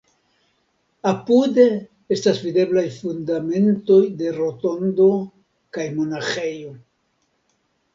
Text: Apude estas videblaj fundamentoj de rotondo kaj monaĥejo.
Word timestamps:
Apude 1.11 1.65
estas 2.17 2.41
videblaj 2.47 2.87
fundamentoj 2.97 4.01
de 4.25 4.35
rotondo 4.41 5.11
kaj 5.79 5.91
monaĥejo. 6.03 6.79